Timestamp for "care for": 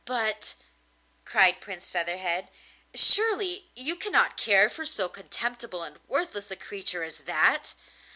4.35-4.83